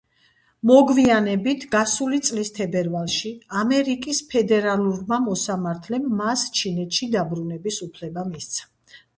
[0.69, 8.71] მოგვიანებით, გასული წლის თებერვალში, ამერიკის ფედერალურმა მოსამართლემ მას ჩინეთში დაბრუნების უფლება მისცა.